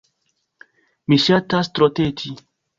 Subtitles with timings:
[1.13, 2.37] Mi ŝatas troteti.